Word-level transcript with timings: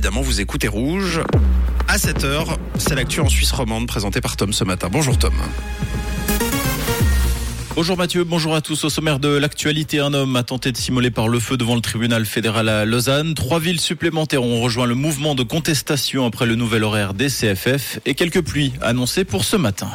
évidemment, 0.00 0.22
vous 0.22 0.40
écoutez 0.40 0.66
Rouge. 0.66 1.20
À 1.86 1.98
7h, 1.98 2.56
c'est 2.78 2.94
l'actu 2.94 3.20
en 3.20 3.28
Suisse 3.28 3.52
romande 3.52 3.86
présentée 3.86 4.22
par 4.22 4.34
Tom 4.34 4.50
ce 4.50 4.64
matin. 4.64 4.88
Bonjour 4.90 5.18
Tom. 5.18 5.34
Bonjour 7.74 7.98
Mathieu, 7.98 8.24
bonjour 8.24 8.54
à 8.54 8.62
tous. 8.62 8.82
Au 8.84 8.88
sommaire 8.88 9.18
de 9.18 9.28
l'actualité, 9.28 10.00
un 10.00 10.14
homme 10.14 10.36
a 10.36 10.42
tenté 10.42 10.72
de 10.72 10.78
s'immoler 10.78 11.10
par 11.10 11.28
le 11.28 11.38
feu 11.38 11.58
devant 11.58 11.74
le 11.74 11.82
tribunal 11.82 12.24
fédéral 12.24 12.70
à 12.70 12.86
Lausanne. 12.86 13.34
Trois 13.34 13.60
villes 13.60 13.78
supplémentaires 13.78 14.42
ont 14.42 14.62
rejoint 14.62 14.86
le 14.86 14.94
mouvement 14.94 15.34
de 15.34 15.42
contestation 15.42 16.24
après 16.24 16.46
le 16.46 16.54
nouvel 16.54 16.82
horaire 16.82 17.12
des 17.12 17.28
CFF 17.28 17.98
et 18.06 18.14
quelques 18.14 18.40
pluies 18.40 18.72
annoncées 18.80 19.24
pour 19.24 19.44
ce 19.44 19.56
matin. 19.56 19.90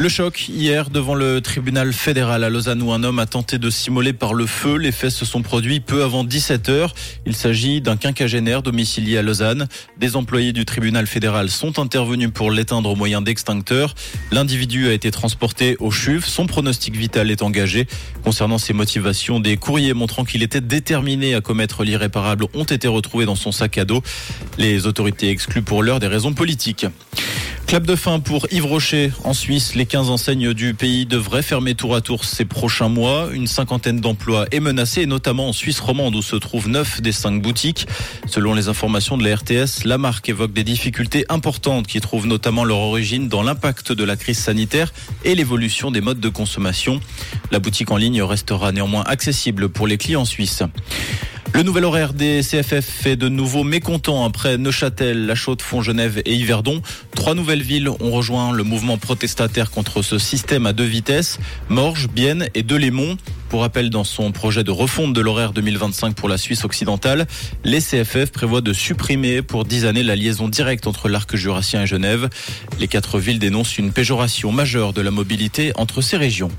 Le 0.00 0.08
choc 0.08 0.48
hier 0.48 0.88
devant 0.88 1.14
le 1.14 1.42
tribunal 1.42 1.92
fédéral 1.92 2.42
à 2.42 2.48
Lausanne 2.48 2.80
où 2.80 2.90
un 2.90 3.02
homme 3.02 3.18
a 3.18 3.26
tenté 3.26 3.58
de 3.58 3.68
s'immoler 3.68 4.14
par 4.14 4.32
le 4.32 4.46
feu. 4.46 4.78
Les 4.78 4.92
faits 4.92 5.10
se 5.10 5.26
sont 5.26 5.42
produits 5.42 5.80
peu 5.80 6.02
avant 6.02 6.24
17 6.24 6.70
heures. 6.70 6.94
Il 7.26 7.36
s'agit 7.36 7.82
d'un 7.82 7.98
quinquagénaire 7.98 8.62
domicilié 8.62 9.18
à 9.18 9.22
Lausanne. 9.22 9.68
Des 9.98 10.16
employés 10.16 10.54
du 10.54 10.64
tribunal 10.64 11.06
fédéral 11.06 11.50
sont 11.50 11.78
intervenus 11.78 12.30
pour 12.32 12.50
l'éteindre 12.50 12.88
au 12.88 12.96
moyen 12.96 13.20
d'extincteurs. 13.20 13.94
L'individu 14.32 14.88
a 14.88 14.94
été 14.94 15.10
transporté 15.10 15.76
au 15.80 15.90
CHUV. 15.90 16.24
Son 16.24 16.46
pronostic 16.46 16.96
vital 16.96 17.30
est 17.30 17.42
engagé. 17.42 17.86
Concernant 18.24 18.56
ses 18.56 18.72
motivations, 18.72 19.38
des 19.38 19.58
courriers 19.58 19.92
montrant 19.92 20.24
qu'il 20.24 20.42
était 20.42 20.62
déterminé 20.62 21.34
à 21.34 21.42
commettre 21.42 21.84
l'irréparable 21.84 22.46
ont 22.54 22.64
été 22.64 22.88
retrouvés 22.88 23.26
dans 23.26 23.36
son 23.36 23.52
sac 23.52 23.76
à 23.76 23.84
dos. 23.84 24.02
Les 24.56 24.86
autorités 24.86 25.28
excluent 25.28 25.60
pour 25.60 25.82
l'heure 25.82 26.00
des 26.00 26.06
raisons 26.06 26.32
politiques. 26.32 26.86
Clap 27.70 27.86
de 27.86 27.94
fin 27.94 28.18
pour 28.18 28.48
Yves 28.50 28.66
Rocher. 28.66 29.12
En 29.22 29.32
Suisse, 29.32 29.76
les 29.76 29.86
15 29.86 30.10
enseignes 30.10 30.54
du 30.54 30.74
pays 30.74 31.06
devraient 31.06 31.40
fermer 31.40 31.76
tour 31.76 31.94
à 31.94 32.00
tour 32.00 32.24
ces 32.24 32.44
prochains 32.44 32.88
mois. 32.88 33.28
Une 33.32 33.46
cinquantaine 33.46 34.00
d'emplois 34.00 34.46
est 34.50 34.58
menacée, 34.58 35.06
notamment 35.06 35.50
en 35.50 35.52
Suisse 35.52 35.78
romande 35.78 36.16
où 36.16 36.20
se 36.20 36.34
trouvent 36.34 36.68
9 36.68 37.00
des 37.00 37.12
5 37.12 37.40
boutiques. 37.40 37.86
Selon 38.26 38.54
les 38.54 38.68
informations 38.68 39.16
de 39.16 39.22
la 39.22 39.36
RTS, 39.36 39.84
la 39.84 39.98
marque 39.98 40.28
évoque 40.28 40.52
des 40.52 40.64
difficultés 40.64 41.24
importantes 41.28 41.86
qui 41.86 42.00
trouvent 42.00 42.26
notamment 42.26 42.64
leur 42.64 42.78
origine 42.78 43.28
dans 43.28 43.44
l'impact 43.44 43.92
de 43.92 44.02
la 44.02 44.16
crise 44.16 44.40
sanitaire 44.40 44.92
et 45.24 45.36
l'évolution 45.36 45.92
des 45.92 46.00
modes 46.00 46.18
de 46.18 46.28
consommation. 46.28 46.98
La 47.52 47.60
boutique 47.60 47.92
en 47.92 47.98
ligne 47.98 48.20
restera 48.20 48.72
néanmoins 48.72 49.04
accessible 49.04 49.68
pour 49.68 49.86
les 49.86 49.96
clients 49.96 50.24
suisses. 50.24 50.64
Le 51.52 51.64
nouvel 51.64 51.84
horaire 51.84 52.12
des 52.12 52.42
CFF 52.42 52.84
fait 52.84 53.16
de 53.16 53.28
nouveau 53.28 53.64
mécontent 53.64 54.24
après 54.24 54.56
Neuchâtel, 54.56 55.26
La 55.26 55.34
Chaux-de-Fonds, 55.34 55.82
Genève 55.82 56.22
et 56.24 56.34
Yverdon. 56.34 56.80
Trois 57.14 57.34
nouvelles 57.34 57.62
villes 57.62 57.88
ont 57.88 58.10
rejoint 58.12 58.52
le 58.52 58.62
mouvement 58.62 58.98
protestataire 58.98 59.70
contre 59.70 60.00
ce 60.02 60.16
système 60.16 60.64
à 60.66 60.72
deux 60.72 60.84
vitesses, 60.84 61.38
Morges, 61.68 62.08
Bienne 62.08 62.48
et 62.54 62.62
Delémont. 62.62 63.16
Pour 63.48 63.62
rappel, 63.62 63.90
dans 63.90 64.04
son 64.04 64.30
projet 64.30 64.62
de 64.62 64.70
refonte 64.70 65.12
de 65.12 65.20
l'horaire 65.20 65.52
2025 65.52 66.14
pour 66.14 66.28
la 66.28 66.38
Suisse 66.38 66.64
occidentale, 66.64 67.26
les 67.64 67.80
CFF 67.80 68.30
prévoient 68.30 68.60
de 68.60 68.72
supprimer 68.72 69.42
pour 69.42 69.64
dix 69.64 69.86
années 69.86 70.04
la 70.04 70.14
liaison 70.14 70.48
directe 70.48 70.86
entre 70.86 71.08
l'arc 71.08 71.34
jurassien 71.34 71.82
et 71.82 71.86
Genève. 71.86 72.28
Les 72.78 72.86
quatre 72.86 73.18
villes 73.18 73.40
dénoncent 73.40 73.76
une 73.76 73.92
péjoration 73.92 74.52
majeure 74.52 74.92
de 74.92 75.00
la 75.00 75.10
mobilité 75.10 75.72
entre 75.76 76.00
ces 76.00 76.16
régions. 76.16 76.52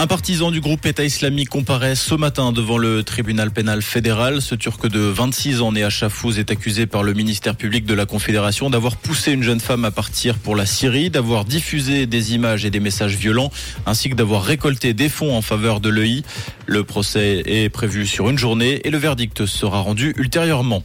Un 0.00 0.06
partisan 0.06 0.50
du 0.50 0.62
groupe 0.62 0.86
État 0.86 1.04
islamique 1.04 1.50
comparaît 1.50 1.94
ce 1.94 2.14
matin 2.14 2.52
devant 2.52 2.78
le 2.78 3.02
tribunal 3.02 3.50
pénal 3.50 3.82
fédéral. 3.82 4.40
Ce 4.40 4.54
Turc 4.54 4.88
de 4.88 4.98
26 4.98 5.60
ans 5.60 5.72
né 5.72 5.84
à 5.84 5.90
Chafouz 5.90 6.38
est 6.38 6.50
accusé 6.50 6.86
par 6.86 7.02
le 7.02 7.12
ministère 7.12 7.54
public 7.54 7.84
de 7.84 7.92
la 7.92 8.06
Confédération 8.06 8.70
d'avoir 8.70 8.96
poussé 8.96 9.32
une 9.32 9.42
jeune 9.42 9.60
femme 9.60 9.84
à 9.84 9.90
partir 9.90 10.38
pour 10.38 10.56
la 10.56 10.64
Syrie, 10.64 11.10
d'avoir 11.10 11.44
diffusé 11.44 12.06
des 12.06 12.32
images 12.32 12.64
et 12.64 12.70
des 12.70 12.80
messages 12.80 13.16
violents, 13.16 13.52
ainsi 13.84 14.08
que 14.08 14.14
d'avoir 14.14 14.42
récolté 14.42 14.94
des 14.94 15.10
fonds 15.10 15.36
en 15.36 15.42
faveur 15.42 15.80
de 15.80 15.90
l'EI. 15.90 16.22
Le 16.64 16.82
procès 16.82 17.42
est 17.44 17.68
prévu 17.68 18.06
sur 18.06 18.30
une 18.30 18.38
journée 18.38 18.80
et 18.84 18.90
le 18.90 18.96
verdict 18.96 19.44
sera 19.44 19.80
rendu 19.80 20.14
ultérieurement. 20.16 20.82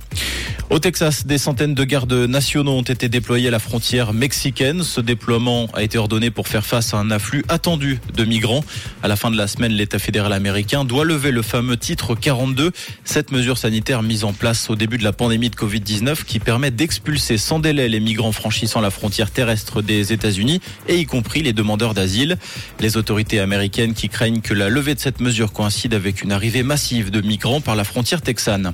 Au 0.71 0.79
Texas, 0.79 1.27
des 1.27 1.37
centaines 1.37 1.75
de 1.75 1.83
gardes 1.83 2.11
nationaux 2.11 2.73
ont 2.73 2.81
été 2.81 3.07
déployés 3.07 3.49
à 3.49 3.51
la 3.51 3.59
frontière 3.59 4.13
mexicaine. 4.13 4.81
Ce 4.81 4.99
déploiement 4.99 5.67
a 5.75 5.83
été 5.83 5.99
ordonné 5.99 6.31
pour 6.31 6.47
faire 6.47 6.65
face 6.65 6.95
à 6.95 6.97
un 6.97 7.11
afflux 7.11 7.45
attendu 7.49 7.99
de 8.15 8.25
migrants. 8.25 8.63
À 9.05 9.07
la 9.07 9.15
fin 9.15 9.29
de 9.29 9.37
la 9.37 9.45
semaine, 9.45 9.71
l'État 9.71 9.99
fédéral 9.99 10.33
américain 10.33 10.83
doit 10.83 11.05
lever 11.05 11.29
le 11.29 11.43
fameux 11.43 11.77
titre 11.77 12.15
42, 12.15 12.71
cette 13.03 13.31
mesure 13.31 13.55
sanitaire 13.55 14.01
mise 14.01 14.23
en 14.23 14.33
place 14.33 14.67
au 14.71 14.75
début 14.75 14.97
de 14.97 15.03
la 15.03 15.13
pandémie 15.13 15.51
de 15.51 15.55
Covid-19 15.55 16.23
qui 16.23 16.39
permet 16.39 16.71
d'expulser 16.71 17.37
sans 17.37 17.59
délai 17.59 17.87
les 17.87 17.99
migrants 17.99 18.31
franchissant 18.31 18.81
la 18.81 18.89
frontière 18.89 19.29
terrestre 19.29 19.83
des 19.83 20.11
États-Unis 20.11 20.59
et 20.87 20.97
y 20.97 21.05
compris 21.05 21.43
les 21.43 21.53
demandeurs 21.53 21.93
d'asile. 21.93 22.39
Les 22.79 22.97
autorités 22.97 23.39
américaines 23.39 23.93
qui 23.93 24.09
craignent 24.09 24.41
que 24.41 24.55
la 24.55 24.69
levée 24.69 24.95
de 24.95 24.99
cette 24.99 25.19
mesure 25.19 25.53
coïncide 25.53 25.93
avec 25.93 26.23
une 26.23 26.31
arrivée 26.31 26.63
massive 26.63 27.11
de 27.11 27.21
migrants 27.21 27.61
par 27.61 27.75
la 27.75 27.83
frontière 27.83 28.23
texane. 28.23 28.73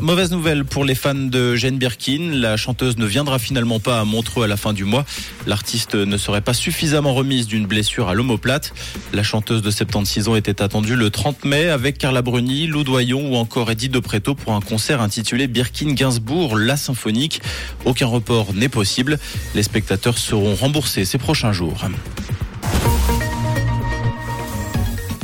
Mauvaise 0.00 0.30
nouvelle 0.30 0.64
pour 0.66 0.84
les 0.84 0.94
fans 0.94 1.14
de 1.14 1.56
Jane 1.56 1.78
Birkin. 1.78 2.32
La 2.32 2.56
chanteuse 2.58 2.98
ne 2.98 3.06
viendra 3.06 3.38
finalement 3.38 3.80
pas 3.80 3.98
à 3.98 4.04
Montreux 4.04 4.44
à 4.44 4.46
la 4.46 4.58
fin 4.58 4.74
du 4.74 4.84
mois. 4.84 5.06
L'artiste 5.46 5.94
ne 5.94 6.16
serait 6.18 6.42
pas 6.42 6.52
suffisamment 6.52 7.14
remise 7.14 7.46
d'une 7.46 7.66
blessure 7.66 8.08
à 8.08 8.14
l'omoplate. 8.14 8.74
La 9.12 9.22
chanteuse 9.22 9.62
de 9.62 9.70
76 9.70 10.28
ans 10.28 10.36
était 10.36 10.62
attendue 10.62 10.96
le 10.96 11.10
30 11.10 11.44
mai 11.44 11.68
avec 11.68 11.98
Carla 11.98 12.22
Bruni, 12.22 12.66
Lou 12.66 12.84
Doyon 12.84 13.32
ou 13.32 13.36
encore 13.36 13.70
Eddie 13.70 13.88
De 13.88 13.98
Preto 13.98 14.34
pour 14.34 14.54
un 14.54 14.60
concert 14.60 15.00
intitulé 15.00 15.46
Birkin 15.46 15.92
Gainsbourg, 15.92 16.56
la 16.56 16.76
symphonique. 16.76 17.40
Aucun 17.84 18.06
report 18.06 18.54
n'est 18.54 18.68
possible. 18.68 19.18
Les 19.54 19.62
spectateurs 19.62 20.18
seront 20.18 20.54
remboursés 20.54 21.04
ces 21.04 21.18
prochains 21.18 21.52
jours. 21.52 21.84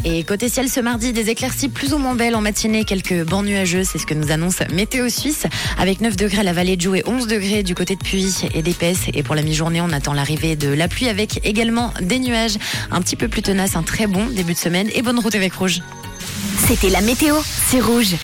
Et 0.05 0.25
côté 0.25 0.49
ciel 0.49 0.69
ce 0.69 0.81
mardi, 0.81 1.13
des 1.13 1.29
éclaircies 1.29 1.69
plus 1.69 1.93
ou 1.93 1.99
moins 1.99 2.15
belles 2.15 2.35
en 2.35 2.41
matinée, 2.41 2.85
quelques 2.85 3.23
bancs 3.25 3.45
nuageux, 3.45 3.85
c'est 3.85 3.99
ce 3.99 4.07
que 4.07 4.15
nous 4.15 4.33
annonce 4.33 4.61
Météo 4.73 5.09
Suisse, 5.11 5.45
avec 5.79 6.01
9 6.01 6.17
degrés 6.17 6.41
à 6.41 6.43
la 6.43 6.55
vallée 6.55 6.77
de 6.77 6.81
Joux 6.81 6.95
et 6.95 7.03
11 7.07 7.27
degrés 7.27 7.63
du 7.63 7.75
côté 7.75 7.97
de 7.97 8.03
Puy 8.03 8.35
et 8.55 8.63
d'Épaisse. 8.63 9.03
Et 9.13 9.23
pour 9.23 9.35
la 9.35 9.43
mi-journée, 9.43 9.81
on 9.83 9.91
attend 9.93 10.15
l'arrivée 10.15 10.57
de 10.57 10.69
la 10.69 10.89
pluie 10.89 11.09
avec 11.09 11.41
également 11.45 11.93
des 12.01 12.19
nuages 12.19 12.57
un 12.91 13.03
petit 13.03 13.17
peu 13.17 13.29
plus 13.29 13.43
tenaces, 13.43 13.77
un 13.77 13.83
très 13.83 14.07
bon 14.07 14.27
début 14.27 14.55
de 14.55 14.59
semaine 14.59 14.89
et 14.95 15.03
bonne 15.03 15.19
route 15.19 15.35
avec 15.35 15.53
Rouge. 15.53 15.81
C'était 16.67 16.91
la 16.91 17.03
météo, 17.03 17.37
c'est 17.69 17.81
Rouge. 17.81 18.15